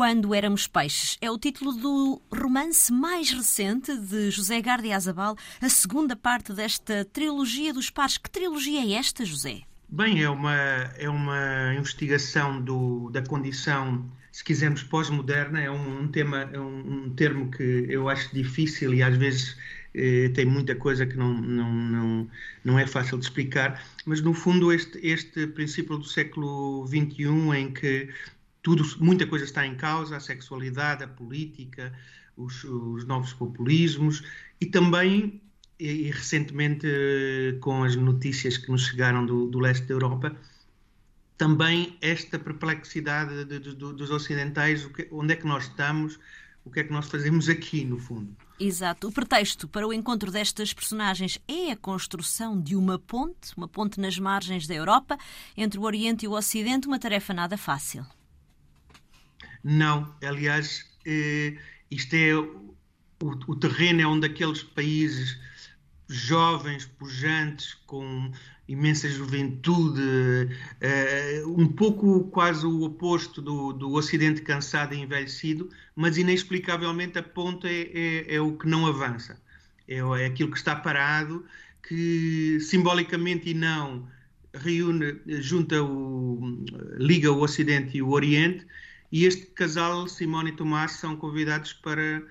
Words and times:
Quando 0.00 0.34
Éramos 0.34 0.66
Peixes. 0.66 1.18
É 1.20 1.30
o 1.30 1.36
título 1.36 1.74
do 1.74 2.22
romance 2.32 2.90
mais 2.90 3.30
recente 3.32 3.94
de 3.98 4.30
José 4.30 4.58
Gardia 4.62 4.96
Azabal, 4.96 5.36
a 5.60 5.68
segunda 5.68 6.16
parte 6.16 6.54
desta 6.54 7.04
trilogia 7.04 7.70
dos 7.70 7.90
pares. 7.90 8.16
Que 8.16 8.30
trilogia 8.30 8.80
é 8.80 8.92
esta, 8.94 9.26
José? 9.26 9.60
Bem, 9.90 10.22
é 10.22 10.30
uma, 10.30 10.54
é 10.96 11.06
uma 11.06 11.74
investigação 11.76 12.62
do, 12.62 13.10
da 13.10 13.20
condição, 13.20 14.02
se 14.32 14.42
quisermos, 14.42 14.82
pós-moderna. 14.82 15.60
É 15.60 15.70
um, 15.70 16.04
um, 16.04 16.08
tema, 16.08 16.48
é 16.50 16.58
um, 16.58 17.04
um, 17.04 17.10
termo 17.10 17.50
que 17.50 17.84
eu 17.86 18.08
acho 18.08 18.34
difícil 18.34 18.94
e 18.94 19.02
às 19.02 19.14
vezes 19.18 19.54
eh, 19.94 20.30
tem 20.30 20.46
muita 20.46 20.74
coisa 20.74 21.04
que 21.04 21.14
não, 21.14 21.34
não, 21.34 21.70
não, 21.70 22.30
não 22.64 22.78
é 22.78 22.86
fácil 22.86 23.18
de 23.18 23.24
explicar. 23.24 23.84
Mas, 24.06 24.22
no 24.22 24.32
fundo, 24.32 24.72
este, 24.72 24.98
este 25.06 25.46
princípio 25.46 25.98
do 25.98 26.04
século 26.06 26.86
XXI, 26.86 27.54
em 27.54 27.70
que 27.70 28.08
tudo, 28.62 28.84
muita 28.98 29.26
coisa 29.26 29.44
está 29.44 29.66
em 29.66 29.74
causa, 29.74 30.16
a 30.16 30.20
sexualidade, 30.20 31.04
a 31.04 31.08
política, 31.08 31.92
os, 32.36 32.64
os 32.64 33.04
novos 33.04 33.32
populismos 33.32 34.22
e 34.60 34.66
também 34.66 35.40
e, 35.78 36.08
e, 36.08 36.10
recentemente 36.10 36.86
com 37.60 37.84
as 37.84 37.96
notícias 37.96 38.58
que 38.58 38.70
nos 38.70 38.86
chegaram 38.86 39.24
do, 39.24 39.46
do 39.46 39.58
leste 39.58 39.86
da 39.86 39.94
Europa 39.94 40.36
também 41.40 41.96
esta 42.02 42.38
perplexidade 42.38 43.46
de, 43.46 43.58
de, 43.58 43.74
de, 43.74 43.74
dos 43.74 44.10
ocidentais, 44.10 44.84
que, 44.84 45.08
onde 45.10 45.32
é 45.32 45.36
que 45.36 45.46
nós 45.46 45.64
estamos, 45.64 46.20
o 46.62 46.70
que 46.70 46.80
é 46.80 46.84
que 46.84 46.92
nós 46.92 47.08
fazemos 47.08 47.48
aqui, 47.48 47.82
no 47.82 47.98
fundo. 47.98 48.36
Exato. 48.58 49.08
O 49.08 49.12
pretexto 49.12 49.66
para 49.66 49.88
o 49.88 49.92
encontro 49.92 50.30
destas 50.30 50.74
personagens 50.74 51.38
é 51.48 51.72
a 51.72 51.76
construção 51.78 52.60
de 52.60 52.76
uma 52.76 52.98
ponte, 52.98 53.56
uma 53.56 53.66
ponte 53.66 53.98
nas 53.98 54.18
margens 54.18 54.66
da 54.66 54.74
Europa, 54.74 55.16
entre 55.56 55.78
o 55.78 55.84
Oriente 55.84 56.26
e 56.26 56.28
o 56.28 56.32
Ocidente, 56.32 56.86
uma 56.86 56.98
tarefa 56.98 57.32
nada 57.32 57.56
fácil. 57.56 58.04
Não, 59.62 60.14
aliás, 60.22 60.86
eh, 61.04 61.56
isto 61.90 62.14
é 62.14 62.34
o, 62.34 62.74
o, 63.22 63.56
terreno 63.56 64.00
é 64.00 64.06
um 64.06 64.18
daqueles 64.18 64.62
países 64.62 65.38
jovens, 66.08 66.86
pujantes, 66.86 67.74
com 67.86 68.32
imensa 68.66 69.08
juventude, 69.08 70.00
eh, 70.80 71.42
um 71.46 71.66
pouco 71.68 72.24
quase 72.30 72.64
o 72.64 72.82
oposto 72.82 73.42
do, 73.42 73.72
do 73.72 73.92
Ocidente 73.92 74.42
cansado 74.42 74.94
e 74.94 75.00
envelhecido, 75.00 75.68
mas 75.94 76.16
inexplicavelmente 76.16 77.18
a 77.18 77.22
ponta 77.22 77.68
é, 77.68 77.90
é, 77.92 78.34
é 78.36 78.40
o 78.40 78.56
que 78.56 78.68
não 78.68 78.86
avança, 78.86 79.40
é, 79.86 79.96
é 79.96 80.26
aquilo 80.26 80.50
que 80.50 80.58
está 80.58 80.74
parado, 80.74 81.44
que 81.82 82.58
simbolicamente 82.60 83.50
e 83.50 83.54
não 83.54 84.08
reúne, 84.54 85.20
junta 85.40 85.82
o, 85.82 86.64
liga 86.96 87.30
o 87.30 87.42
Ocidente 87.42 87.96
e 87.98 88.02
o 88.02 88.10
Oriente 88.10 88.66
e 89.12 89.24
este 89.24 89.46
casal, 89.46 90.06
Simone 90.08 90.50
e 90.50 90.56
Tomás, 90.56 90.92
são 90.92 91.16
convidados 91.16 91.72
para 91.72 92.22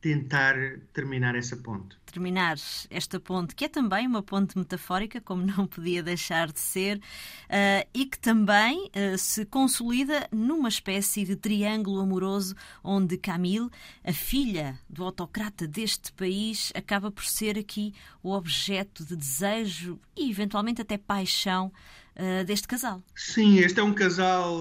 tentar 0.00 0.54
terminar 0.92 1.34
essa 1.34 1.56
ponte. 1.56 1.96
Terminar 2.06 2.56
esta 2.88 3.18
ponte, 3.18 3.54
que 3.54 3.64
é 3.64 3.68
também 3.68 4.06
uma 4.06 4.22
ponte 4.22 4.56
metafórica, 4.56 5.20
como 5.20 5.44
não 5.44 5.66
podia 5.66 6.02
deixar 6.02 6.52
de 6.52 6.60
ser, 6.60 6.98
uh, 6.98 7.88
e 7.92 8.06
que 8.06 8.18
também 8.18 8.86
uh, 8.86 9.18
se 9.18 9.44
consolida 9.44 10.28
numa 10.32 10.68
espécie 10.68 11.24
de 11.24 11.36
triângulo 11.36 12.00
amoroso 12.00 12.54
onde 12.82 13.18
Camille, 13.18 13.68
a 14.04 14.12
filha 14.12 14.78
do 14.88 15.04
autocrata 15.04 15.66
deste 15.66 16.12
país, 16.12 16.72
acaba 16.74 17.10
por 17.10 17.24
ser 17.24 17.58
aqui 17.58 17.92
o 18.22 18.32
objeto 18.32 19.04
de 19.04 19.16
desejo 19.16 19.98
e 20.16 20.30
eventualmente 20.30 20.80
até 20.80 20.96
paixão 20.96 21.72
uh, 22.14 22.44
deste 22.44 22.68
casal. 22.68 23.02
Sim, 23.16 23.58
este 23.58 23.80
é 23.80 23.82
um 23.82 23.92
casal 23.92 24.58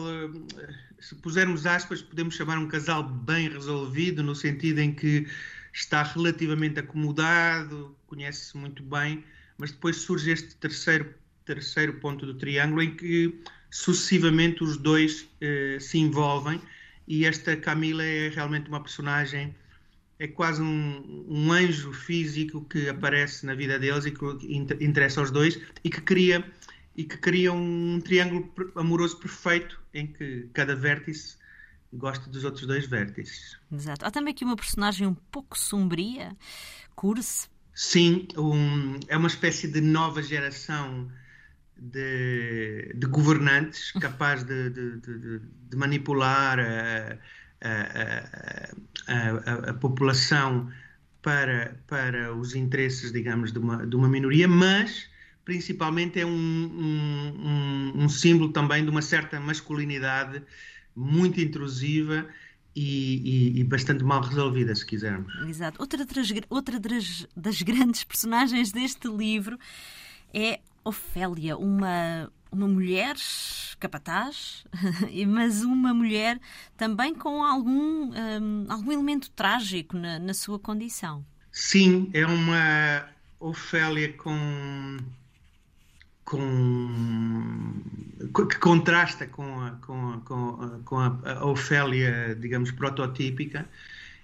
se 1.00 1.16
pusermos 1.16 1.66
aspas, 1.66 2.02
podemos 2.02 2.36
chamar 2.36 2.58
um 2.58 2.68
casal 2.68 3.04
bem 3.04 3.50
resolvido, 3.50 4.24
no 4.24 4.36
sentido 4.36 4.80
em 4.80 4.94
que 4.94 5.28
está 5.74 6.04
relativamente 6.04 6.80
acomodado, 6.80 7.96
conhece-se 8.08 8.58
muito 8.58 8.82
bem, 8.84 9.24
mas 9.58 9.72
depois 9.72 9.98
surge 9.98 10.32
este 10.32 10.56
terceiro, 10.56 11.14
terceiro 11.46 11.94
ponto 12.00 12.26
do 12.26 12.34
triângulo 12.34 12.82
em 12.82 12.96
que 12.96 13.40
sucessivamente 13.70 14.64
os 14.64 14.78
dois 14.78 15.28
eh, 15.42 15.78
se 15.80 16.00
envolvem 16.00 16.60
e 17.08 17.26
esta 17.26 17.56
Camila 17.56 18.04
é 18.04 18.30
realmente 18.30 18.68
uma 18.70 18.82
personagem, 18.82 19.56
é 20.20 20.28
quase 20.28 20.62
um, 20.62 21.26
um, 21.28 21.52
anjo 21.52 21.94
físico 21.94 22.66
que 22.66 22.90
aparece 22.90 23.46
na 23.46 23.54
vida 23.54 23.78
deles 23.78 24.06
e 24.06 24.12
que 24.12 24.26
interessa 24.84 25.20
aos 25.20 25.32
dois 25.32 25.60
e 25.84 25.90
que 25.90 26.02
cria 26.02 26.44
e 26.96 27.04
que 27.04 27.18
cria 27.18 27.54
um 27.54 28.02
triângulo 28.04 28.52
amoroso 28.76 29.18
perfeito 29.20 29.80
em 29.98 30.08
que 30.08 30.50
cada 30.54 30.76
vértice 30.76 31.38
gosta 31.92 32.30
dos 32.30 32.44
outros 32.44 32.66
dois 32.68 32.86
vértices. 32.86 33.58
Exato. 33.72 34.06
Há 34.06 34.12
também 34.12 34.34
aqui 34.34 34.44
uma 34.44 34.56
personagem 34.56 35.08
um 35.08 35.14
pouco 35.14 35.58
sombria, 35.58 36.36
Curse. 36.96 37.48
Sim, 37.74 38.28
um, 38.38 39.00
é 39.08 39.18
uma 39.18 39.28
espécie 39.28 39.68
de 39.68 39.82
nova 39.82 40.22
geração 40.22 41.12
de, 41.78 42.92
de 42.96 43.08
governantes 43.08 43.92
capaz 44.02 44.44
de, 44.44 44.70
de, 44.70 45.00
de 45.70 45.78
manipular 45.78 46.60
a, 46.60 47.18
a, 47.62 48.70
a, 49.08 49.70
a, 49.70 49.74
população 49.76 50.72
para, 51.22 51.80
para 51.88 52.34
os 52.36 52.56
interesses, 52.56 53.12
digamos, 53.12 53.52
de 53.52 53.60
uma, 53.60 53.86
de 53.86 53.96
uma 53.96 54.10
minoria, 54.10 54.48
mas 54.48 55.10
principalmente 55.48 56.20
é 56.20 56.26
um, 56.26 56.30
um, 56.30 58.04
um, 58.04 58.10
símbolo 58.10 58.52
também 58.52 58.84
de 58.84 58.90
uma 58.90 59.02
certa 59.02 59.40
masculinidade 59.40 60.44
muito 60.94 61.40
intrusiva 61.40 62.28
e, 62.76 63.54
e, 63.56 63.62
e, 63.62 63.64
bastante 63.64 64.04
mal 64.04 64.20
resolvida, 64.20 64.76
se 64.76 64.86
quisermos. 64.86 65.34
Exato. 65.48 65.80
Outra, 65.80 66.06
das, 66.06 66.34
outra 66.50 66.78
das, 66.78 67.26
das 67.34 67.62
grandes 67.62 68.04
personagens 68.04 68.74
deste 68.74 69.08
livro 69.08 69.58
é 70.34 70.60
Ofélia, 70.84 71.56
uma, 71.56 72.30
uma 72.52 72.68
mulher 72.68 73.16
capataz, 73.80 74.66
mas 75.30 75.64
uma 75.64 75.94
mulher 75.94 76.42
também 76.76 77.16
com 77.16 77.42
algum, 77.42 78.12
um, 78.12 78.66
algum 78.68 78.92
elemento 78.92 79.30
trágico 79.32 79.96
na, 79.96 80.20
na 80.20 80.34
sua 80.34 80.60
condição. 80.60 81.26
Sim, 81.50 82.10
é 82.14 82.26
uma 82.26 83.08
Ofélia 83.40 84.12
com 84.12 84.98
com, 86.28 87.74
que 88.50 88.58
contrasta 88.60 89.26
com 89.28 89.62
a, 89.62 89.72
com 89.72 90.12
a, 90.12 90.18
com 90.20 90.62
a, 90.62 90.80
com 90.84 90.98
a 91.00 91.46
Ofélia, 91.46 92.36
digamos, 92.38 92.70
prototípica. 92.72 93.66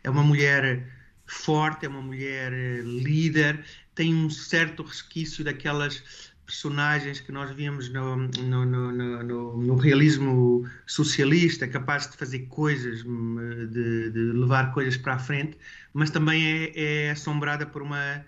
É 0.03 0.09
uma 0.09 0.21
mulher 0.21 0.85
forte, 1.25 1.85
é 1.85 1.89
uma 1.89 2.01
mulher 2.01 2.51
eh, 2.51 2.81
líder, 2.81 3.63
tem 3.95 4.13
um 4.13 4.29
certo 4.29 4.83
resquício 4.83 5.45
daquelas 5.45 6.03
personagens 6.45 7.21
que 7.21 7.31
nós 7.31 7.55
víamos 7.55 7.87
no, 7.87 8.17
no, 8.17 8.65
no, 8.65 9.57
no, 9.57 9.75
realismo 9.77 10.69
socialista, 10.85 11.65
capaz 11.69 12.11
de 12.11 12.17
fazer 12.17 12.39
coisas, 12.47 13.01
hum, 13.05 13.37
de, 13.71 14.11
de, 14.11 14.19
levar 14.33 14.73
coisas 14.73 14.97
para 14.97 15.13
a 15.13 15.19
frente, 15.19 15.57
mas 15.93 16.09
também 16.09 16.45
é, 16.45 17.05
é 17.07 17.11
assombrada 17.11 17.65
por 17.65 17.81
uma 17.81 18.25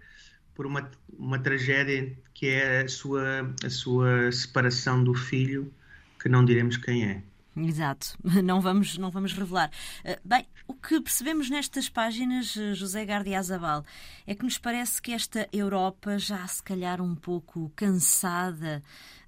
por 0.55 0.65
uma, 0.65 0.89
uma 1.17 1.37
tragédia 1.37 2.17
que 2.33 2.47
é 2.47 2.81
a 2.81 2.87
sua, 2.87 3.53
a 3.63 3.69
sua 3.69 4.31
separação 4.31 5.03
do 5.03 5.13
filho, 5.13 5.71
que 6.19 6.27
não 6.27 6.43
diremos 6.43 6.77
quem 6.77 7.05
é. 7.05 7.21
Exato, 7.55 8.17
não 8.43 8.59
vamos, 8.59 8.97
não 8.97 9.09
vamos 9.09 9.31
revelar. 9.33 9.71
Eh, 10.03 10.19
bem, 10.25 10.45
o 10.67 10.73
que 10.73 10.99
percebemos 10.99 11.49
nestas 11.49 11.87
páginas, 11.87 12.55
eh, 12.57 12.73
José 12.73 13.05
Gardia 13.05 13.39
Azabal, 13.39 13.85
é 14.27 14.35
que 14.35 14.43
nos 14.43 14.57
parece 14.57 15.01
que 15.01 15.13
esta 15.13 15.47
Europa 15.53 16.17
já 16.19 16.45
se 16.47 16.61
calhar 16.61 17.01
um 17.01 17.15
pouco 17.15 17.71
cansada, 17.75 18.83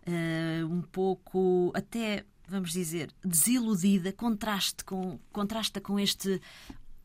eh, 0.06 0.62
um 0.66 0.82
pouco 0.82 1.72
até, 1.74 2.26
vamos 2.50 2.74
dizer, 2.74 3.12
desiludida, 3.24 4.12
contraste 4.12 4.84
com, 4.84 5.18
contrasta 5.32 5.80
com 5.80 5.98
este 5.98 6.42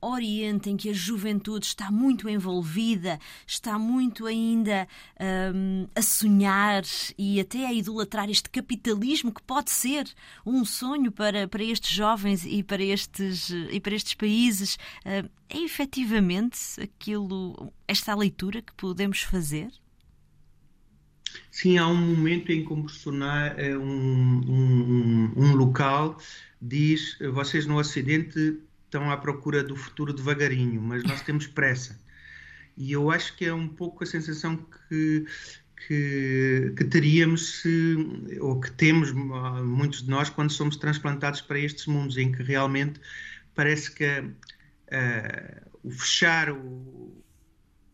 Oriente, 0.02 0.68
em 0.68 0.76
que 0.76 0.90
a 0.90 0.92
juventude 0.92 1.64
está 1.64 1.90
muito 1.90 2.28
envolvida, 2.28 3.20
está 3.46 3.78
muito 3.78 4.26
ainda 4.26 4.88
um, 5.54 5.86
a 5.94 6.02
sonhar 6.02 6.82
e 7.16 7.40
até 7.40 7.66
a 7.66 7.72
idolatrar 7.72 8.28
este 8.28 8.50
capitalismo 8.50 9.32
que 9.32 9.42
pode 9.42 9.70
ser 9.70 10.06
um 10.44 10.64
sonho 10.64 11.12
para, 11.12 11.46
para 11.46 11.62
estes 11.62 11.90
jovens 11.90 12.44
e 12.44 12.64
para 12.64 12.82
estes, 12.82 13.50
e 13.70 13.78
para 13.80 13.94
estes 13.94 14.14
países. 14.14 14.76
Hum, 15.06 15.28
é 15.48 15.58
efetivamente 15.58 16.58
aquilo, 16.80 17.72
esta 17.86 18.14
leitura 18.14 18.60
que 18.60 18.72
podemos 18.74 19.20
fazer? 19.20 19.70
Sim, 21.50 21.78
há 21.78 21.86
um 21.86 21.96
momento 21.96 22.50
em 22.50 22.64
que 22.64 22.72
um 22.72 22.86
eh, 23.56 23.76
um, 23.76 24.40
um, 24.48 25.32
um 25.36 25.54
local 25.54 26.18
diz: 26.60 27.18
vocês 27.32 27.66
no 27.66 27.78
Ocidente 27.78 28.58
estão 28.92 29.10
à 29.10 29.16
procura 29.16 29.64
do 29.64 29.74
futuro 29.74 30.12
devagarinho, 30.12 30.82
mas 30.82 31.02
nós 31.02 31.22
temos 31.22 31.46
pressa. 31.46 31.98
E 32.76 32.92
eu 32.92 33.10
acho 33.10 33.34
que 33.36 33.46
é 33.46 33.54
um 33.54 33.66
pouco 33.66 34.04
a 34.04 34.06
sensação 34.06 34.54
que, 34.56 35.24
que, 35.86 36.74
que 36.76 36.84
teríamos 36.84 37.60
se, 37.60 37.96
ou 38.38 38.60
que 38.60 38.70
temos 38.70 39.10
muitos 39.12 40.02
de 40.02 40.10
nós 40.10 40.28
quando 40.28 40.52
somos 40.52 40.76
transplantados 40.76 41.40
para 41.40 41.58
estes 41.58 41.86
mundos 41.86 42.18
em 42.18 42.30
que 42.30 42.42
realmente 42.42 43.00
parece 43.54 43.90
que 43.90 44.04
uh, 44.04 45.70
o 45.82 45.90
fechar 45.90 46.50
o, 46.50 47.24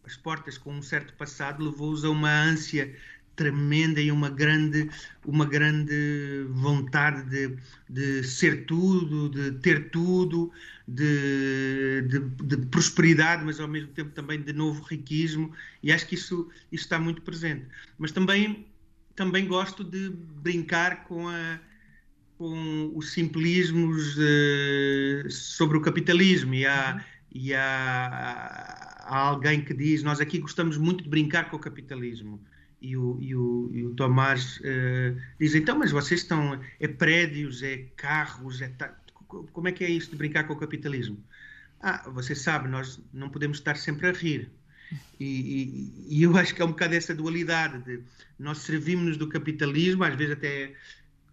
as 0.05 0.17
portas 0.17 0.59
com 0.59 0.73
um 0.73 0.83
certo 0.83 1.15
passado 1.15 1.65
levou-os 1.65 2.05
a 2.05 2.11
uma 2.11 2.31
ânsia 2.31 2.93
tremenda 3.39 4.01
e 4.01 4.11
uma 4.11 4.29
grande, 4.29 4.91
uma 5.25 5.47
grande 5.47 6.45
vontade 6.51 7.23
de, 7.31 7.57
de 7.89 8.25
ser 8.25 8.67
tudo, 8.67 9.29
de 9.29 9.53
ter 9.61 9.91
tudo, 9.91 10.51
de, 10.87 12.03
de, 12.09 12.19
de, 12.19 12.57
prosperidade, 12.67 13.45
mas 13.45 13.61
ao 13.61 13.69
mesmo 13.69 13.89
tempo 13.93 14.11
também 14.11 14.43
de 14.43 14.53
novo 14.53 14.83
riquismo, 14.83 15.53
e 15.83 15.93
acho 15.93 16.07
que 16.07 16.17
isso, 16.17 16.49
isso 16.73 16.85
está 16.85 16.99
muito 16.99 17.23
presente. 17.23 17.65
Mas 17.97 18.11
também, 18.11 18.67
também 19.15 19.47
gosto 19.47 19.85
de 19.85 20.11
brincar 20.43 21.05
com, 21.05 21.29
a, 21.29 21.61
com 22.37 22.91
os 22.93 23.13
simplismos 23.13 24.17
uh, 24.17 25.31
sobre 25.31 25.79
o 25.79 25.81
capitalismo, 25.81 26.55
e 26.55 26.67
há, 26.67 27.05
e 27.33 27.55
há 27.55 29.07
alguém 29.07 29.65
que 29.65 29.73
diz: 29.73 30.03
Nós 30.03 30.21
aqui 30.21 30.39
gostamos 30.39 30.77
muito 30.77 31.05
de 31.05 31.09
brincar 31.09 31.51
com 31.51 31.57
o 31.57 31.61
capitalismo 31.61 32.41
e 32.81 32.97
o, 32.97 33.19
e 33.21 33.35
o, 33.35 33.71
e 33.73 33.85
o 33.85 33.95
Tomás 33.95 34.59
uh, 34.59 35.21
então, 35.41 35.79
mas 35.79 35.91
vocês 35.91 36.21
estão. 36.21 36.61
É 36.79 36.89
prédios, 36.89 37.63
é 37.63 37.85
carros, 37.97 38.61
é. 38.61 38.73
Como 39.27 39.69
é 39.69 39.73
que 39.73 39.85
é 39.85 39.91
isto 39.91 40.13
de 40.13 40.17
brincar 40.17 40.45
com 40.45 40.55
o 40.55 40.59
capitalismo? 40.59 41.23
Ah, 41.81 42.09
você 42.11 42.35
sabe, 42.35 42.69
nós 42.69 43.01
não 43.13 43.29
podemos 43.29 43.59
estar 43.59 43.77
sempre 43.77 44.09
a 44.09 44.13
rir. 44.13 44.51
E, 45.21 45.25
e, 45.27 46.17
e 46.17 46.23
eu 46.23 46.37
acho 46.37 46.55
que 46.55 46.63
é 46.63 46.65
um 46.65 46.69
bocado 46.69 46.95
essa 46.95 47.15
dualidade 47.15 47.85
de 47.85 48.03
nós 48.39 48.59
servimos-nos 48.59 49.17
do 49.17 49.29
capitalismo, 49.29 50.03
às 50.03 50.15
vezes 50.15 50.33
até 50.33 50.73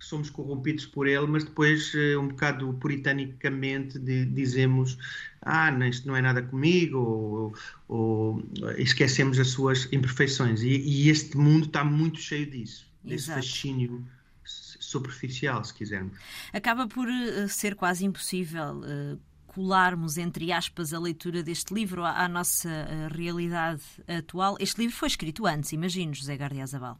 somos 0.05 0.29
corrompidos 0.29 0.85
por 0.85 1.07
ele, 1.07 1.25
mas 1.27 1.43
depois, 1.43 1.93
eh, 1.95 2.17
um 2.17 2.27
bocado 2.27 2.73
puritanicamente, 2.75 3.97
de, 3.97 4.25
dizemos: 4.25 4.97
Ah, 5.41 5.71
isto 5.87 6.07
não 6.07 6.15
é 6.15 6.21
nada 6.21 6.41
comigo, 6.41 6.97
ou, 6.97 7.53
ou 7.87 8.43
esquecemos 8.77 9.39
as 9.39 9.47
suas 9.47 9.91
imperfeições. 9.91 10.61
E, 10.61 10.77
e, 10.77 11.09
este 11.09 11.35
mundo 11.37 11.65
está 11.65 11.83
muito 11.83 12.19
cheio 12.19 12.49
disso, 12.49 12.87
desse 13.03 13.25
Exato. 13.25 13.41
fascínio 13.41 14.07
superficial, 14.43 15.63
se 15.63 15.73
quisermos. 15.73 16.17
Acaba 16.53 16.87
por 16.87 17.07
uh, 17.07 17.49
ser 17.49 17.75
quase 17.75 18.05
impossível. 18.05 18.81
Uh, 18.81 19.19
colarmos, 19.47 20.17
entre 20.17 20.51
aspas, 20.51 20.93
a 20.93 20.99
leitura 20.99 21.41
deste 21.41 21.73
livro 21.73 22.03
à, 22.03 22.25
à 22.25 22.27
nossa 22.27 22.69
realidade 23.09 23.81
atual. 24.05 24.57
Este 24.59 24.81
livro 24.81 24.93
foi 24.97 25.07
escrito 25.07 25.47
antes, 25.47 25.71
imagino, 25.71 26.13
José 26.13 26.35
Gardia 26.35 26.67
Zabal. 26.67 26.99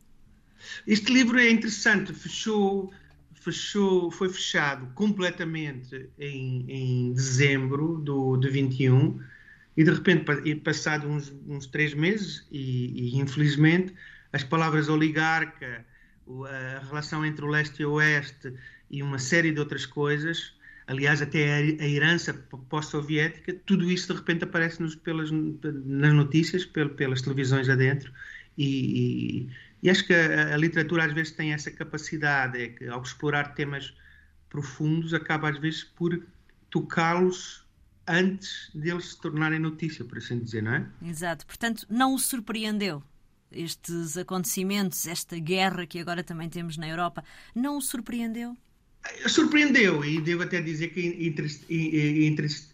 Este 0.88 1.12
livro 1.12 1.40
é 1.40 1.50
interessante, 1.50 2.13
fechou, 2.13 2.94
fechou, 3.34 4.10
foi 4.12 4.30
fechado 4.30 4.88
completamente 4.94 6.10
em, 6.18 6.66
em 6.68 7.13
dezembro 7.13 8.00
do, 8.00 8.38
de 8.38 8.50
21 8.50 9.19
e 9.78 9.84
de 9.84 9.92
repente, 9.92 10.56
passado 10.63 11.07
uns, 11.07 11.34
uns 11.48 11.68
três 11.68 11.94
meses, 11.94 12.48
e, 12.52 13.16
e, 13.16 13.18
infelizmente, 13.19 13.94
as 14.31 14.44
palavras 14.44 14.88
oligarca, 14.88 15.86
a 16.28 16.86
relação 16.86 17.25
entre 17.25 17.46
o 17.46 17.48
leste 17.48 17.81
e 17.81 17.86
o 17.86 17.94
oeste 17.94 18.54
e 18.90 19.04
uma 19.04 19.19
série 19.19 19.51
de 19.51 19.60
outras 19.60 19.86
coisas, 19.86 20.54
aliás, 20.88 21.22
até 21.22 21.56
a, 21.56 21.88
herança 21.88 22.34
pós-soviética, 22.69 23.54
tudo 23.66 23.92
isso 23.92 24.12
de 24.13 24.19
repente 24.19 24.44
aparece-nos 24.44 24.96
pelas, 24.96 25.30
nas 25.31 26.13
notícias, 26.13 26.66
pelas 26.66 27.22
televisões 27.22 27.68
adentro, 27.68 28.12
e, 28.58 29.48
e 29.48 29.50
acho 29.90 30.06
que 30.06 30.14
a, 30.14 30.54
a, 30.54 30.58
literatura 30.58 31.06
às 31.06 31.14
vezes 31.14 31.32
tem 31.32 31.54
essa 31.54 31.72
capacidade, 31.72 32.62
é 32.62 32.68
que 32.70 32.88
ao 32.88 33.02
explorar 33.02 33.54
temas 33.54 33.94
profundos 34.50 35.14
acaba 35.14 35.50
às 35.50 35.60
vezes 35.60 35.84
por 35.84 36.22
tocá-los 36.70 37.66
antes 38.08 38.70
deles 38.74 39.10
se 39.12 39.22
tornarem 39.22 39.60
notícia, 39.60 40.06
por 40.06 40.18
assim 40.18 40.40
dizer, 40.40 40.62
não 40.64 40.76
é? 40.76 40.86
Exato. 41.04 41.46
Portanto, 41.46 41.86
não 41.90 42.14
o 42.14 42.20
surpreendeu 42.20 43.04
estes 43.52 44.18
acontecimentos, 44.18 45.08
esta 45.08 45.38
guerra 45.40 45.86
que 45.86 46.00
agora 46.00 46.24
também 46.24 46.50
temos 46.50 46.78
na 46.78 46.88
Europa, 46.88 47.24
não 47.54 47.78
o 47.78 47.82
surpreendeu? 47.82 48.56
Surpreendeu 49.28 50.04
e 50.04 50.20
devo 50.20 50.44
até 50.44 50.62
dizer 50.62 50.90
que 50.90 51.34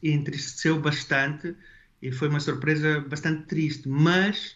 entristeceu 0.01 0.79
bastante 0.79 1.55
e 2.01 2.11
foi 2.11 2.29
uma 2.29 2.39
surpresa 2.39 3.01
bastante 3.01 3.43
triste, 3.47 3.87
mas 3.87 4.55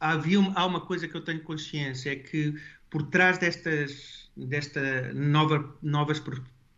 havia 0.00 0.38
há 0.54 0.66
uma 0.66 0.80
coisa 0.80 1.08
que 1.08 1.16
eu 1.16 1.20
tenho 1.20 1.40
consciência, 1.40 2.10
é 2.10 2.16
que 2.16 2.54
por 2.90 3.02
trás 3.04 3.38
destas 3.38 4.28
desta 4.36 5.12
nova, 5.14 5.76
novas 5.82 6.22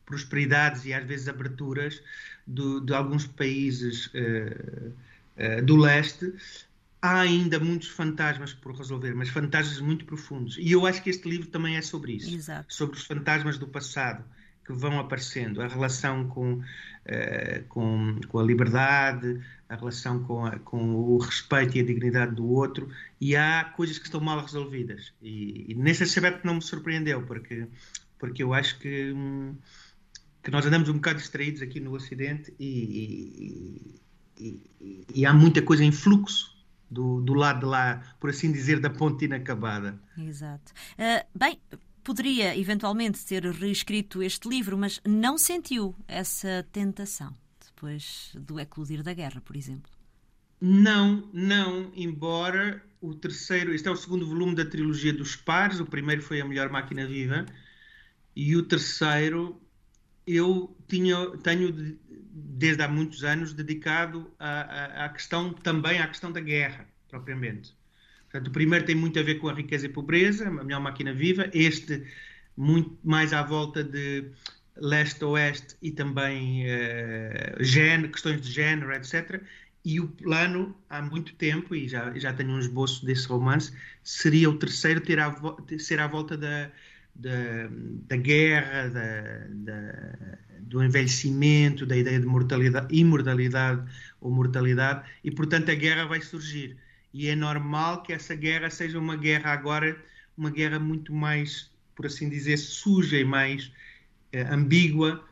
prosperidades 0.06 0.86
e 0.86 0.94
às 0.94 1.04
vezes 1.04 1.28
aberturas 1.28 2.02
do, 2.46 2.80
de 2.80 2.94
alguns 2.94 3.26
países 3.26 4.06
uh, 4.06 4.88
uh, 5.36 5.62
do 5.62 5.76
leste, 5.76 6.32
há 7.02 7.20
ainda 7.20 7.60
muitos 7.60 7.88
fantasmas 7.88 8.54
por 8.54 8.74
resolver, 8.74 9.14
mas 9.14 9.28
fantasmas 9.28 9.78
muito 9.80 10.04
profundos. 10.06 10.56
E 10.58 10.72
eu 10.72 10.86
acho 10.86 11.02
que 11.02 11.10
este 11.10 11.28
livro 11.28 11.48
também 11.48 11.76
é 11.76 11.82
sobre 11.82 12.12
isso, 12.12 12.34
Exato. 12.34 12.72
sobre 12.72 12.96
os 12.96 13.04
fantasmas 13.04 13.58
do 13.58 13.66
passado 13.66 14.24
que 14.70 14.78
vão 14.78 14.98
aparecendo, 14.98 15.60
a 15.60 15.68
relação 15.68 16.26
com, 16.28 16.54
uh, 16.54 17.64
com, 17.68 18.20
com 18.28 18.38
a 18.38 18.42
liberdade, 18.42 19.40
a 19.68 19.76
relação 19.76 20.22
com, 20.24 20.44
a, 20.44 20.58
com 20.58 20.94
o 20.94 21.18
respeito 21.18 21.76
e 21.76 21.80
a 21.80 21.84
dignidade 21.84 22.34
do 22.34 22.46
outro, 22.48 22.88
e 23.20 23.36
há 23.36 23.64
coisas 23.76 23.98
que 23.98 24.04
estão 24.04 24.20
mal 24.20 24.40
resolvidas. 24.40 25.12
E, 25.22 25.66
e 25.68 25.74
nesse 25.74 26.02
aspecto 26.02 26.46
não 26.46 26.54
me 26.54 26.62
surpreendeu, 26.62 27.22
porque, 27.22 27.66
porque 28.18 28.42
eu 28.42 28.52
acho 28.52 28.78
que, 28.78 29.14
que 30.42 30.50
nós 30.50 30.66
andamos 30.66 30.88
um 30.88 30.94
bocado 30.94 31.18
distraídos 31.18 31.62
aqui 31.62 31.80
no 31.80 31.92
Ocidente 31.92 32.54
e, 32.58 34.00
e, 34.38 35.06
e 35.14 35.26
há 35.26 35.32
muita 35.32 35.62
coisa 35.62 35.84
em 35.84 35.92
fluxo 35.92 36.58
do, 36.90 37.20
do 37.20 37.34
lado 37.34 37.60
de 37.60 37.66
lá, 37.66 38.02
por 38.18 38.30
assim 38.30 38.50
dizer, 38.50 38.80
da 38.80 38.90
ponte 38.90 39.24
inacabada. 39.24 39.98
Exato. 40.18 40.72
Uh, 40.98 41.24
bem, 41.38 41.58
poderia 42.10 42.58
eventualmente 42.58 43.24
ter 43.24 43.44
reescrito 43.44 44.20
este 44.20 44.48
livro, 44.48 44.76
mas 44.76 45.00
não 45.06 45.38
sentiu 45.38 45.94
essa 46.08 46.66
tentação 46.72 47.32
depois 47.64 48.32
do 48.34 48.58
eclodir 48.58 49.00
da 49.00 49.14
guerra, 49.14 49.40
por 49.40 49.54
exemplo. 49.54 49.92
Não, 50.60 51.30
não, 51.32 51.92
embora 51.94 52.84
o 53.00 53.14
terceiro, 53.14 53.72
este 53.72 53.86
é 53.86 53.92
o 53.92 53.96
segundo 53.96 54.26
volume 54.26 54.56
da 54.56 54.64
trilogia 54.64 55.12
dos 55.12 55.36
pares, 55.36 55.78
o 55.78 55.86
primeiro 55.86 56.20
foi 56.20 56.40
A 56.40 56.44
Melhor 56.44 56.68
Máquina 56.68 57.06
Viva, 57.06 57.46
e 58.34 58.56
o 58.56 58.64
terceiro 58.64 59.62
eu 60.26 60.76
tinha, 60.88 61.14
tenho 61.44 61.96
desde 62.32 62.82
há 62.82 62.88
muitos 62.88 63.22
anos 63.22 63.52
dedicado 63.52 64.34
à, 64.36 65.04
à, 65.04 65.08
questão 65.10 65.52
também 65.52 66.00
à 66.00 66.08
questão 66.08 66.32
da 66.32 66.40
guerra, 66.40 66.88
propriamente. 67.08 67.72
Portanto, 68.30 68.48
o 68.48 68.52
primeiro 68.52 68.84
tem 68.84 68.94
muito 68.94 69.18
a 69.18 69.22
ver 69.22 69.36
com 69.36 69.48
a 69.48 69.54
riqueza 69.54 69.86
e 69.86 69.88
pobreza, 69.88 70.46
a 70.46 70.50
melhor 70.50 70.80
máquina 70.80 71.12
viva. 71.12 71.50
Este, 71.52 72.04
muito 72.56 72.96
mais 73.02 73.32
à 73.32 73.42
volta 73.42 73.82
de 73.82 74.30
leste-oeste 74.76 75.76
e 75.82 75.90
também 75.90 76.64
uh, 76.64 77.62
género, 77.62 78.12
questões 78.12 78.40
de 78.40 78.52
género, 78.52 78.92
etc. 78.92 79.42
E 79.84 79.98
o 79.98 80.06
plano, 80.06 80.76
há 80.88 81.02
muito 81.02 81.34
tempo, 81.34 81.74
e 81.74 81.88
já, 81.88 82.16
já 82.16 82.32
tenho 82.32 82.50
um 82.50 82.60
esboço 82.60 83.04
desse 83.04 83.26
romance, 83.26 83.72
seria 84.04 84.48
o 84.48 84.56
terceiro 84.56 85.00
ter 85.00 85.18
a, 85.18 85.34
ser 85.78 85.98
à 85.98 86.06
volta 86.06 86.36
da, 86.36 86.70
da, 87.14 87.68
da 88.08 88.16
guerra, 88.16 88.88
da, 88.88 89.46
da, 89.48 90.38
do 90.60 90.84
envelhecimento, 90.84 91.84
da 91.84 91.96
ideia 91.96 92.20
de 92.20 92.26
mortalidade, 92.26 92.94
imortalidade 92.94 93.90
ou 94.20 94.30
mortalidade, 94.30 95.08
e 95.24 95.30
portanto 95.30 95.70
a 95.70 95.74
guerra 95.74 96.04
vai 96.04 96.20
surgir 96.20 96.76
e 97.12 97.28
é 97.28 97.36
normal 97.36 98.02
que 98.02 98.12
essa 98.12 98.34
guerra 98.34 98.70
seja 98.70 98.98
uma 98.98 99.16
guerra 99.16 99.52
agora, 99.52 100.02
uma 100.36 100.50
guerra 100.50 100.78
muito 100.78 101.12
mais, 101.12 101.70
por 101.94 102.06
assim 102.06 102.28
dizer, 102.28 102.56
suja 102.56 103.18
e 103.18 103.24
mais 103.24 103.72
eh, 104.32 104.42
ambígua, 104.42 105.24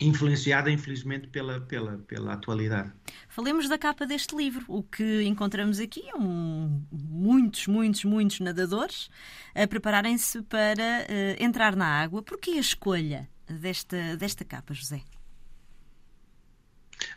influenciada, 0.00 0.70
infelizmente, 0.70 1.28
pela, 1.28 1.60
pela, 1.60 1.98
pela 1.98 2.32
atualidade. 2.32 2.92
Falemos 3.28 3.68
da 3.68 3.78
capa 3.78 4.04
deste 4.04 4.34
livro. 4.34 4.64
O 4.66 4.82
que 4.82 5.22
encontramos 5.22 5.78
aqui 5.78 6.08
é 6.08 6.16
um, 6.16 6.82
muitos, 6.90 7.68
muitos, 7.68 8.04
muitos 8.04 8.40
nadadores 8.40 9.08
a 9.54 9.66
prepararem-se 9.66 10.42
para 10.42 10.82
uh, 10.82 11.42
entrar 11.42 11.76
na 11.76 11.86
água. 11.86 12.22
Por 12.22 12.38
que 12.38 12.52
a 12.52 12.60
escolha 12.60 13.28
desta, 13.48 14.16
desta 14.16 14.44
capa, 14.44 14.74
José? 14.74 15.00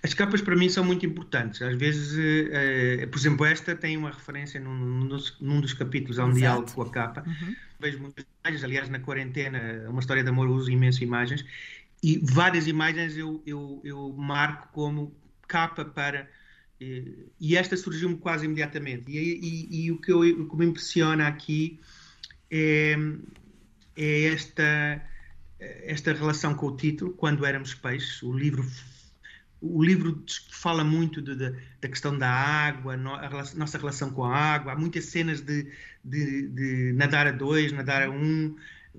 As 0.04 0.13
capas 0.13 0.42
para 0.42 0.56
mim 0.56 0.70
são 0.70 0.84
muito 0.84 1.06
importantes. 1.06 1.62
Às 1.62 1.75
vezes, 1.75 2.13
uh, 2.18 3.08
por 3.08 3.18
exemplo, 3.18 3.46
esta 3.46 3.75
tem 3.75 3.98
uma 3.98 4.12
referência 4.12 4.60
num, 4.60 4.74
num, 4.74 5.08
dos, 5.08 5.36
num 5.39 5.60
dos, 5.60 5.74
capítulos, 5.74 6.20
há 6.20 6.25
um 6.25 6.30
Exato. 6.30 6.39
diálogo 6.39 6.72
com 6.72 6.82
a 6.82 6.89
capa. 6.89 7.24
Uhum. 7.25 7.56
Vejo 7.80 8.00
muitas 8.00 8.25
imagens, 8.44 8.63
aliás, 8.63 8.89
na 8.89 9.00
quarentena, 9.00 9.86
uma 9.89 10.00
história 10.00 10.24
de 10.24 10.30
amor, 10.30 10.48
uso 10.48 10.70
imenso 10.72 11.04
imagens, 11.04 11.46
e 12.01 12.20
várias 12.24 12.68
imagens 12.68 13.18
eu, 13.18 13.42
eu, 13.46 13.82
eu 13.84 14.13
marco 14.18 14.68
como 14.72 15.16
capa 15.48 15.84
para 15.84 16.27
e 16.80 17.58
esta 17.58 17.75
surgiu-me 17.75 18.18
quase 18.18 18.46
imediatamente. 18.46 19.12
E, 19.12 19.18
e, 19.18 19.86
e, 19.86 19.92
o, 19.92 20.00
que 20.00 20.12
eu, 20.12 20.20
o 20.20 20.50
que 20.50 20.56
me 20.56 20.66
impressiona 20.66 21.27
aqui 21.27 21.80
é, 22.51 22.96
é 23.96 24.25
esta, 24.25 25.01
esta 25.60 26.13
relação 26.13 26.54
com 26.54 26.68
o 26.68 26.77
título, 26.77 27.13
Quando 27.13 27.46
Éramos 27.46 27.74
Peixes. 27.74 28.22
O 28.22 28.32
livro, 28.32 28.66
o 29.62 29.84
livro 29.84 30.24
fala 30.52 30.84
muito 30.84 31.22
de, 31.22 31.36
de, 31.36 31.50
da 31.82 31.88
questão 31.88 32.18
da 32.18 32.30
água, 32.30 32.94
a 32.94 33.56
nossa 33.56 33.78
relação 33.78 34.12
com 34.12 34.24
a 34.24 34.36
água. 34.36 34.74
Há 34.74 34.76
muitas 34.76 35.06
cenas 35.06 35.42
de, 35.42 35.72
de, 36.04 36.48
de 36.50 36.94
nadar 36.94 37.28
a 37.28 37.32
dois, 37.32 37.72
nadar 37.72 38.04
a 38.04 38.10
um, 38.10 38.56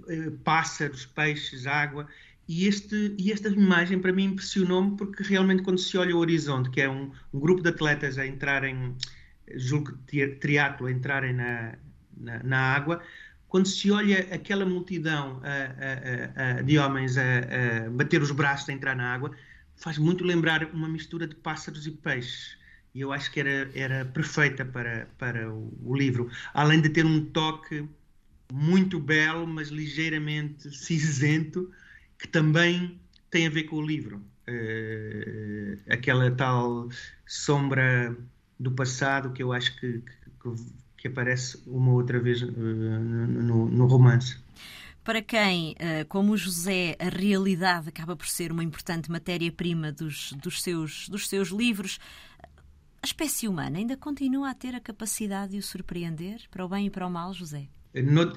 eh, 0.09 0.31
pássaros, 0.45 1.07
peixes, 1.07 1.67
água. 1.67 2.09
E, 2.49 2.67
este, 2.67 3.15
e 3.19 3.31
esta 3.31 3.49
imagem 3.49 4.01
para 4.01 4.13
mim 4.13 4.25
impressionou-me 4.25 4.97
porque 4.97 5.23
realmente 5.23 5.63
quando 5.63 5.79
se 5.79 5.97
olha 5.99 6.17
o 6.17 6.19
horizonte, 6.19 6.71
que 6.71 6.81
é 6.81 6.89
um, 6.89 7.13
um 7.33 7.39
grupo 7.39 7.63
de 7.63 7.69
atletas 7.69 8.19
a 8.19 8.27
entrarem, 8.27 8.97
julgo 9.55 9.93
triatlo, 10.41 10.87
a 10.87 10.91
entrarem 10.91 11.35
na, 11.35 11.75
na, 12.17 12.43
na, 12.43 12.59
água, 12.59 13.03
quando 13.49 13.69
se 13.69 13.91
olha 13.91 14.21
aquela 14.33 14.65
multidão 14.65 15.41
a, 15.45 16.47
a, 16.47 16.59
a, 16.59 16.63
de 16.63 16.79
homens 16.79 17.17
a, 17.19 17.91
bater 17.91 18.23
os 18.23 18.31
braços 18.31 18.69
a 18.69 18.73
entrar 18.73 18.97
na 18.97 19.13
água, 19.13 19.31
faz 19.79 19.97
muito 19.99 20.25
lembrar 20.25 20.65
uma 20.75 20.89
mistura 20.89 21.27
de 21.27 21.35
pássaros 21.35 21.87
e 21.87 21.91
peixes. 21.91 22.59
E 22.95 23.01
eu 23.01 23.13
acho 23.13 23.31
que 23.31 23.41
era, 23.41 23.71
era 23.75 24.05
perfeita 24.05 24.65
para, 24.65 25.09
para 25.19 25.53
o, 25.53 25.73
o 25.85 25.97
livro. 25.97 26.31
Além 26.53 26.81
de 26.81 26.89
ter 26.89 27.07
um 27.07 27.25
toque 27.25 27.89
muito 28.53 28.99
belo, 28.99 29.47
mas 29.47 29.69
ligeiramente 29.69 30.71
cinzento, 30.77 31.71
que 32.19 32.27
também 32.27 32.99
tem 33.31 33.47
a 33.47 33.51
ver 33.51 33.65
com 33.65 33.77
o 33.77 33.87
livro. 33.87 34.23
Uh, 34.49 35.79
aquela 35.91 36.31
tal 36.31 36.89
sombra 37.27 38.17
do 38.59 38.73
passado 38.73 39.33
que 39.33 39.43
eu 39.43 39.53
acho 39.53 39.79
que, 39.79 40.03
que, 40.43 40.55
que 40.97 41.09
aparece 41.09 41.63
uma 41.67 41.93
outra 41.93 42.19
vez 42.19 42.41
uh, 42.43 42.47
no, 42.47 43.69
no, 43.69 43.87
romance. 43.87 44.39
Para 45.09 45.23
quem, 45.23 45.71
uh, 45.71 46.07
como 46.07 46.35
o 46.35 46.37
José, 46.37 46.95
a 46.99 47.09
realidade 47.09 47.89
acaba 47.89 48.15
por 48.15 48.27
ser 48.27 48.53
uma 48.53 48.63
importante 48.63 49.11
matéria-prima 49.11 49.91
dos, 49.91 50.35
dos, 50.35 50.61
seus, 50.61 51.09
dos 51.09 51.27
seus 51.27 51.49
livros, 51.49 51.99
a 53.03 53.07
espécie 53.07 53.49
humana 53.49 53.79
ainda 53.79 53.97
continua 53.97 54.51
a 54.51 54.55
ter 54.55 54.75
a 54.75 54.81
capacidade 54.81 55.53
de 55.53 55.59
o 55.61 55.63
surpreender, 55.63 56.43
para 56.51 56.63
o 56.63 56.69
bem 56.69 56.89
e 56.89 56.91
para 56.91 57.07
o 57.07 57.11
mal, 57.11 57.33
José? 57.33 57.69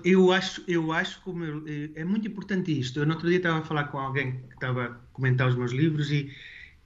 Eu 0.06 0.32
acho, 0.32 0.63
eu 0.66 0.94
acho 0.94 1.22
como 1.24 1.44
eu, 1.44 1.62
é 1.94 2.06
muito 2.06 2.25
importante 2.30 2.72
isto. 2.72 3.01
Eu 3.01 3.06
no 3.06 3.16
outro 3.16 3.28
dia 3.28 3.36
estava 3.36 3.60
a 3.60 3.63
falar 3.66 3.90
com 3.90 4.00
alguém 4.00 4.38
que 4.38 4.54
estava 4.54 4.86
a 4.86 4.90
comentar 5.12 5.50
os 5.50 5.56
meus 5.56 5.74
livros 5.74 6.10
e, 6.10 6.32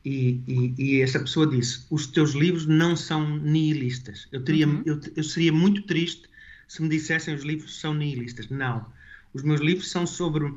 e, 0.04 0.42
e, 0.48 0.74
e 0.80 1.01
essa 1.04 1.20
pessoa 1.20 1.46
disse: 1.46 1.86
os 1.92 2.08
teus 2.08 2.32
livros 2.32 2.65
não 2.65 2.96
são 2.96 3.38
nihilistas. 3.38 4.27
Eu, 4.32 4.44
teria, 4.44 4.68
uhum. 4.68 4.82
eu, 4.84 5.00
eu 5.15 5.24
seria 5.24 5.54
muito 5.54 5.84
triste 5.84 6.27
se 6.68 6.82
me 6.82 6.89
dissessem 6.89 7.36
os 7.36 7.44
livros 7.44 7.80
são 7.80 7.94
nihilistas. 7.94 8.50
Não. 8.50 8.96
Os 9.36 9.44
meus 9.44 9.60
livros 9.60 9.92
são 9.92 10.08
sobre 10.08 10.50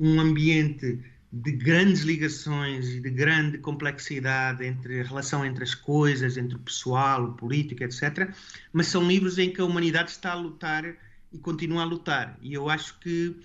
um 0.00 0.20
ambiente 0.20 0.98
de 1.32 1.52
grandes 1.52 2.02
ligações 2.02 2.88
e 2.88 3.00
de 3.00 3.08
grande 3.08 3.58
complexidade 3.58 4.66
entre 4.66 5.00
a 5.00 5.04
relação 5.04 5.44
entre 5.46 5.62
as 5.62 5.72
coisas, 5.72 6.36
entre 6.36 6.56
o 6.56 6.58
pessoal, 6.58 7.26
o 7.26 7.32
político, 7.34 7.84
etc. 7.84 8.34
Mas 8.72 8.88
são 8.88 9.06
livros 9.06 9.38
em 9.38 9.52
que 9.52 9.60
a 9.60 9.64
humanidade 9.64 10.10
está 10.10 10.32
a 10.32 10.34
lutar 10.34 10.84
e 11.32 11.38
continua 11.38 11.82
a 11.82 11.84
lutar. 11.84 12.36
E 12.42 12.52
eu 12.52 12.68
acho 12.68 12.98
que, 12.98 13.36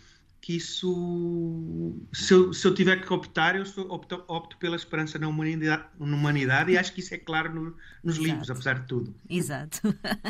que 0.41 0.55
isso, 0.55 1.95
se 2.13 2.33
eu, 2.33 2.53
se 2.53 2.65
eu 2.65 2.73
tiver 2.73 3.05
que 3.05 3.11
optar, 3.13 3.55
eu 3.55 3.65
sou, 3.65 3.91
opto, 3.91 4.23
opto 4.27 4.57
pela 4.57 4.75
esperança 4.75 5.19
na 5.19 5.27
humanidade, 5.27 5.83
na 5.99 6.15
humanidade, 6.15 6.71
e 6.71 6.77
acho 6.77 6.93
que 6.93 7.01
isso 7.01 7.13
é 7.13 7.17
claro 7.17 7.53
no, 7.53 7.75
nos 8.03 8.15
Exato. 8.15 8.21
livros, 8.21 8.49
apesar 8.49 8.79
de 8.79 8.87
tudo. 8.87 9.15
Exato. 9.29 9.81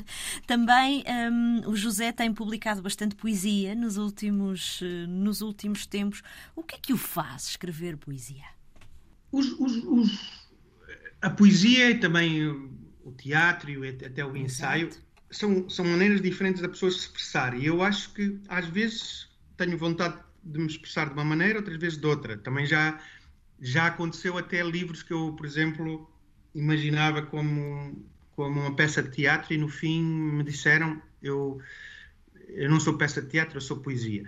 Também 0.48 1.04
um, 1.32 1.70
o 1.70 1.76
José 1.76 2.12
tem 2.12 2.34
publicado 2.34 2.82
bastante 2.82 3.16
poesia 3.16 3.76
nos 3.76 3.98
últimos, 3.98 4.82
nos 5.08 5.42
últimos 5.42 5.86
tempos. 5.86 6.24
O 6.56 6.64
que 6.64 6.76
é 6.76 6.80
que 6.80 6.94
o 6.94 6.98
faz 6.98 7.50
escrever 7.50 7.98
poesia? 7.98 8.46
Os, 9.32 9.52
os, 9.60 9.76
os, 9.86 10.50
a 11.22 11.30
poesia 11.30 11.92
e 11.92 12.00
também 12.00 12.48
o 12.48 13.12
teatro 13.12 13.70
e 13.70 13.90
até 13.90 14.26
o 14.26 14.36
ensaio 14.36 14.88
Exato 14.88 15.10
são, 15.32 15.70
são 15.70 15.86
maneiras 15.86 16.22
diferentes 16.22 16.62
da 16.62 16.70
pessoa 16.70 16.92
se 16.92 17.00
expressar. 17.00 17.58
E 17.58 17.66
eu 17.66 17.82
acho 17.82 18.14
que, 18.14 18.40
às 18.48 18.66
vezes, 18.68 19.29
tenho 19.60 19.78
vontade 19.78 20.18
de 20.42 20.58
me 20.58 20.68
expressar 20.68 21.08
de 21.08 21.14
uma 21.14 21.26
maneira, 21.26 21.60
outras 21.60 21.78
vezes 21.78 22.00
de 22.00 22.08
outra. 22.08 22.38
Também 22.38 22.66
já, 22.66 23.00
já 23.60 23.88
aconteceu 23.88 24.38
até 24.38 24.64
livros 24.64 25.04
que 25.04 25.12
eu, 25.12 25.34
por 25.34 25.46
exemplo, 25.46 26.10
imaginava 26.56 27.22
como, 27.22 28.04
como 28.36 28.62
uma 28.62 28.76
peça 28.76 29.04
de 29.04 29.12
teatro 29.12 29.54
e 29.54 29.58
no 29.58 29.68
fim 29.68 30.02
me 30.02 30.44
disseram 30.44 31.02
eu, 31.22 31.62
eu 32.48 32.70
não 32.70 32.80
sou 32.80 32.98
peça 32.98 33.22
de 33.22 33.28
teatro, 33.28 33.58
eu 33.58 33.62
sou 33.62 33.78
poesia. 33.78 34.24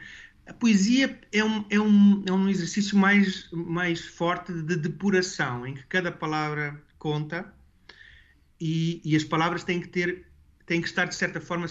A 0.45 0.53
poesia 0.53 1.17
é 1.31 1.43
um, 1.43 1.65
é 1.69 1.79
um, 1.79 2.23
é 2.27 2.31
um 2.31 2.49
exercício 2.49 2.97
mais, 2.97 3.49
mais 3.53 4.05
forte 4.05 4.51
de 4.51 4.75
depuração, 4.75 5.65
em 5.65 5.75
que 5.75 5.85
cada 5.85 6.11
palavra 6.11 6.81
conta 6.99 7.53
e, 8.59 9.01
e 9.05 9.15
as 9.15 9.23
palavras 9.23 9.63
têm 9.63 9.79
que 9.79 9.87
ter 9.87 10.27
têm 10.65 10.81
que 10.81 10.87
estar, 10.87 11.05
de 11.05 11.15
certa 11.15 11.41
forma, 11.41 11.67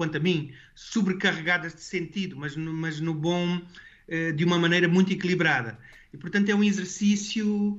quanto 0.00 0.16
a 0.16 0.20
mim, 0.20 0.50
sobrecarregadas 0.74 1.74
de 1.74 1.82
sentido, 1.82 2.34
mas 2.34 2.56
no, 2.56 2.72
mas 2.72 2.98
no 3.00 3.12
bom, 3.12 3.60
eh, 4.08 4.32
de 4.32 4.46
uma 4.46 4.58
maneira 4.58 4.88
muito 4.88 5.12
equilibrada. 5.12 5.78
E, 6.10 6.16
portanto, 6.16 6.48
é 6.48 6.54
um 6.54 6.64
exercício, 6.64 7.78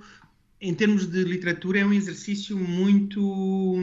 em 0.62 0.72
termos 0.76 1.08
de 1.08 1.24
literatura, 1.24 1.80
é 1.80 1.86
um 1.86 1.92
exercício 1.92 2.56
muito, 2.56 3.76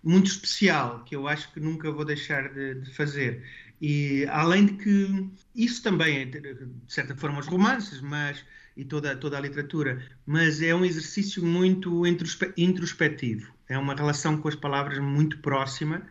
muito 0.00 0.30
especial, 0.30 1.02
que 1.02 1.16
eu 1.16 1.26
acho 1.26 1.52
que 1.52 1.58
nunca 1.58 1.90
vou 1.90 2.04
deixar 2.04 2.54
de, 2.54 2.76
de 2.76 2.94
fazer. 2.94 3.42
E 3.82 4.24
além 4.30 4.66
de 4.66 4.74
que 4.74 5.28
isso 5.52 5.82
também 5.82 6.18
é, 6.18 6.24
de 6.24 6.68
certa 6.86 7.16
forma, 7.16 7.40
os 7.40 7.48
romances, 7.48 8.00
mas 8.00 8.44
e 8.76 8.84
toda, 8.84 9.16
toda 9.16 9.38
a 9.38 9.40
literatura, 9.40 10.06
mas 10.24 10.62
é 10.62 10.72
um 10.72 10.84
exercício 10.84 11.44
muito 11.44 12.06
introspectivo. 12.06 13.52
É 13.68 13.76
uma 13.76 13.96
relação 13.96 14.36
com 14.36 14.46
as 14.46 14.54
palavras 14.54 15.00
muito 15.00 15.38
próxima, 15.38 16.06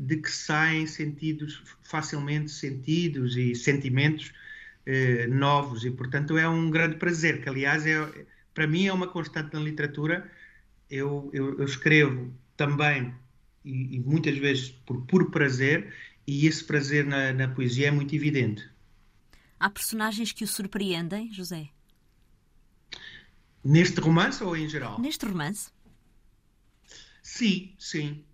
de 0.00 0.16
que 0.16 0.30
saem 0.30 0.86
sentidos, 0.86 1.62
facilmente 1.82 2.50
sentidos 2.50 3.36
e 3.36 3.54
sentimentos 3.54 4.32
eh, 4.86 5.26
novos, 5.26 5.84
e 5.84 5.90
portanto 5.90 6.38
é 6.38 6.48
um 6.48 6.70
grande 6.70 6.96
prazer, 6.96 7.42
que 7.42 7.48
aliás 7.50 7.84
é, 7.86 8.26
para 8.54 8.66
mim 8.66 8.86
é 8.86 8.92
uma 8.92 9.06
constante 9.06 9.52
na 9.52 9.60
literatura. 9.60 10.30
Eu, 10.88 11.28
eu, 11.34 11.58
eu 11.58 11.64
escrevo 11.66 12.32
também, 12.56 13.14
e, 13.62 13.96
e, 13.96 14.00
muitas 14.00 14.38
vezes 14.38 14.70
por 14.70 15.04
puro 15.04 15.30
prazer, 15.30 15.94
e 16.26 16.46
esse 16.46 16.64
prazer 16.64 17.04
na, 17.04 17.34
na 17.34 17.48
poesia 17.48 17.88
é 17.88 17.90
muito 17.90 18.14
evidente. 18.14 18.66
Há 19.58 19.68
personagens 19.68 20.32
que 20.32 20.44
o 20.44 20.48
surpreendem, 20.48 21.30
José? 21.30 21.68
Neste 23.62 24.00
romance 24.00 24.42
ou 24.42 24.56
em 24.56 24.66
geral? 24.66 24.98
Neste 24.98 25.26
romance. 25.26 25.70
Sim, 27.22 27.74
sim. 27.78 28.24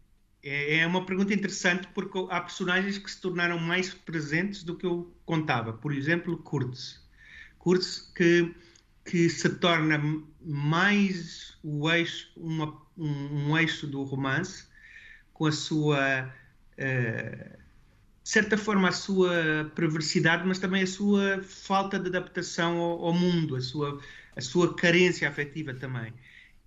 É, 0.47 0.79
é 0.79 0.87
uma 0.87 1.05
pergunta 1.05 1.35
interessante 1.35 1.89
porque 1.93 2.17
há 2.31 2.41
personagens 2.41 2.99
que 2.99 3.11
se 3.11 3.21
tornaram 3.21 3.59
mais 3.59 3.93
presentes 3.93 4.63
do 4.63 4.77
que 4.77 4.87
eu 4.87 5.13
contava. 5.25 5.73
Por 5.73 5.93
exemplo, 5.93 6.37
Kurtz. 6.39 7.05
Kurtz 7.59 8.13
que, 8.15 8.55
que 9.05 9.29
se 9.29 9.49
torna 9.57 10.01
mais 10.41 11.59
o 11.65 11.91
eixo, 11.91 12.31
uma, 12.37 12.81
um, 12.97 13.51
um, 13.51 13.59
eixo 13.59 13.89
do 13.89 14.05
romance 14.05 14.67
com 15.33 15.47
a 15.47 15.53
sua. 15.53 16.33
Uh, 16.79 17.67
de 18.23 18.31
certa 18.31 18.59
forma, 18.59 18.89
a 18.89 18.93
sua 18.93 19.71
perversidade, 19.75 20.47
mas 20.47 20.59
também 20.59 20.83
a 20.83 20.87
sua 20.87 21.43
falta 21.43 21.99
de 21.99 22.09
adaptação 22.09 22.77
ao, 22.79 23.07
ao 23.07 23.13
mundo, 23.13 23.57
a 23.57 23.61
sua 23.61 24.01
a 24.37 24.41
sua 24.41 24.77
carência 24.77 25.29
afetiva 25.29 25.75
também. 25.75 26.13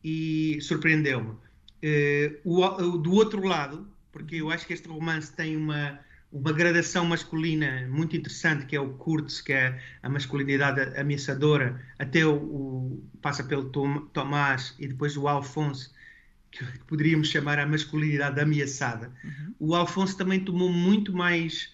E 0.04 0.60
surpreendeu-me. 0.62 1.49
Uh, 1.82 2.98
do 2.98 3.14
outro 3.14 3.46
lado, 3.46 3.88
porque 4.12 4.36
eu 4.36 4.50
acho 4.50 4.68
que 4.68 4.74
este 4.74 4.88
romance 4.88 5.32
tem 5.34 5.56
uma, 5.56 6.00
uma 6.32 6.52
gradação 6.52 7.06
masculina 7.06 7.88
muito 7.90 8.16
interessante, 8.16 8.66
que 8.66 8.76
é 8.76 8.80
o 8.80 8.90
Kurtz, 8.94 9.42
que 9.42 9.54
é 9.54 9.82
a 10.04 10.10
masculinidade 10.10 10.82
ameaçadora, 11.00 11.82
até 11.98 12.26
o, 12.26 12.36
o 12.36 13.04
passa 13.22 13.44
pelo 13.44 13.66
Tom, 13.70 14.02
Tomás 14.08 14.76
e 14.78 14.88
depois 14.88 15.16
o 15.16 15.28
Alfonso, 15.28 15.94
que 16.52 16.66
poderíamos 16.88 17.30
chamar 17.30 17.60
a 17.60 17.66
masculinidade 17.66 18.40
ameaçada. 18.40 19.12
Uhum. 19.24 19.56
O 19.60 19.76
Alfonso 19.76 20.18
também 20.18 20.40
tomou 20.40 20.72
muito 20.72 21.14
mais 21.14 21.72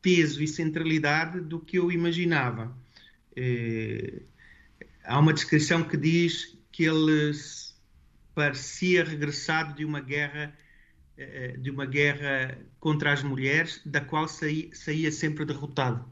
peso 0.00 0.42
e 0.42 0.48
centralidade 0.48 1.40
do 1.40 1.60
que 1.60 1.78
eu 1.78 1.90
imaginava. 1.90 2.76
Uh, 3.30 4.22
há 5.04 5.18
uma 5.18 5.32
descrição 5.32 5.82
que 5.82 5.96
diz 5.96 6.56
que 6.70 6.84
ele 6.84 7.32
parecia 8.34 9.04
regressado 9.04 9.74
de 9.74 9.84
uma 9.84 10.00
guerra 10.00 10.52
eh, 11.18 11.56
de 11.58 11.70
uma 11.70 11.84
guerra 11.84 12.58
contra 12.80 13.12
as 13.12 13.22
mulheres, 13.22 13.82
da 13.84 14.00
qual 14.00 14.26
saía, 14.26 14.74
saía 14.74 15.12
sempre 15.12 15.44
derrotado. 15.44 16.04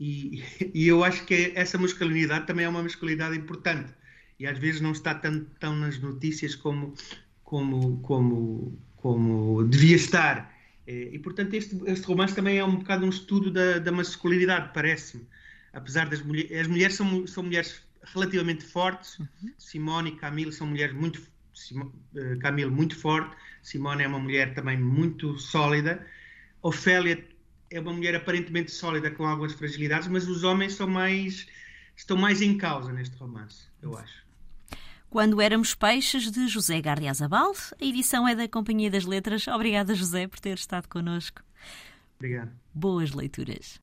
E, 0.00 0.42
e, 0.74 0.88
eu 0.88 1.04
acho 1.04 1.24
que 1.26 1.52
essa 1.54 1.76
masculinidade 1.78 2.46
também 2.46 2.64
é 2.64 2.68
uma 2.68 2.82
masculinidade 2.82 3.36
importante. 3.36 3.92
E 4.38 4.46
às 4.46 4.58
vezes 4.58 4.80
não 4.80 4.92
está 4.92 5.14
tão, 5.14 5.44
tão 5.60 5.76
nas 5.76 5.98
notícias 5.98 6.54
como, 6.54 6.94
como, 7.44 8.00
como, 8.00 8.78
como 8.96 9.64
devia 9.64 9.96
estar. 9.96 10.52
E, 10.86 11.18
portanto, 11.18 11.54
este, 11.54 11.78
este 11.86 12.06
romance 12.06 12.34
também 12.34 12.58
é 12.58 12.64
um 12.64 12.76
bocado 12.76 13.06
um 13.06 13.10
estudo 13.10 13.50
da, 13.50 13.78
da 13.78 13.92
masculinidade, 13.92 14.72
parece-me. 14.74 15.26
Apesar 15.72 16.08
das 16.08 16.22
mulheres. 16.22 16.60
As 16.60 16.66
mulheres 16.66 16.94
são, 16.96 17.26
são 17.26 17.42
mulheres 17.42 17.82
relativamente 18.02 18.64
fortes. 18.64 19.18
Uhum. 19.18 19.52
Simone 19.58 20.10
e 20.10 20.16
Camille 20.16 20.52
são 20.52 20.66
mulheres 20.66 20.94
muito. 20.94 21.33
Eh, 22.16 22.36
Camille 22.36 22.70
muito 22.70 22.96
forte. 22.96 23.36
Simone 23.62 24.02
é 24.04 24.08
uma 24.08 24.18
mulher 24.18 24.54
também 24.54 24.78
muito 24.78 25.38
sólida. 25.38 26.04
Ofélia 26.62 27.24
é 27.70 27.80
uma 27.80 27.92
mulher 27.92 28.14
aparentemente 28.14 28.70
sólida 28.70 29.10
com 29.10 29.26
algumas 29.26 29.52
fragilidades, 29.52 30.08
mas 30.08 30.28
os 30.28 30.44
homens 30.44 30.74
são 30.74 30.86
mais 30.86 31.46
estão 31.96 32.16
mais 32.16 32.42
em 32.42 32.58
causa 32.58 32.92
neste 32.92 33.16
romance, 33.16 33.68
eu 33.80 33.96
acho. 33.96 34.24
Quando 35.08 35.40
Éramos 35.40 35.76
Peixes, 35.76 36.30
de 36.30 36.48
José 36.48 36.80
Gardiazabal. 36.80 37.52
A 37.80 37.84
edição 37.84 38.26
é 38.26 38.34
da 38.34 38.48
Companhia 38.48 38.90
das 38.90 39.04
Letras. 39.04 39.46
Obrigada, 39.46 39.94
José, 39.94 40.26
por 40.26 40.40
ter 40.40 40.58
estado 40.58 40.88
connosco. 40.88 41.40
Obrigado. 42.16 42.50
Boas 42.72 43.12
leituras. 43.12 43.78